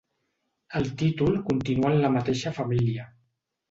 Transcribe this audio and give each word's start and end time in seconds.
El 0.79 0.89
títol 1.03 1.39
continua 1.51 1.95
en 1.95 2.03
la 2.07 2.13
mateixa 2.19 2.57
família. 2.61 3.11